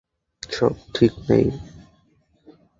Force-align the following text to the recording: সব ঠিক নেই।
সব 0.43 0.73
ঠিক 0.93 1.13
নেই। 1.29 1.45